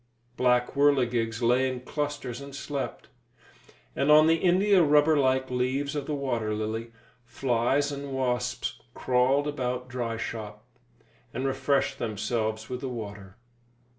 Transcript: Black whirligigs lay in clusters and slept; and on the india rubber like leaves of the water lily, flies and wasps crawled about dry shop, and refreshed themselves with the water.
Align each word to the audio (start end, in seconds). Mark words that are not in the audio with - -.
Black 0.35 0.71
whirligigs 0.73 1.43
lay 1.43 1.69
in 1.71 1.81
clusters 1.81 2.41
and 2.41 2.55
slept; 2.55 3.07
and 3.95 4.09
on 4.09 4.25
the 4.25 4.37
india 4.37 4.81
rubber 4.81 5.15
like 5.15 5.51
leaves 5.51 5.95
of 5.95 6.07
the 6.07 6.15
water 6.15 6.55
lily, 6.55 6.91
flies 7.23 7.91
and 7.91 8.11
wasps 8.11 8.81
crawled 8.95 9.47
about 9.47 9.89
dry 9.89 10.17
shop, 10.17 10.65
and 11.35 11.45
refreshed 11.45 11.99
themselves 11.99 12.67
with 12.67 12.81
the 12.81 12.89
water. 12.89 13.37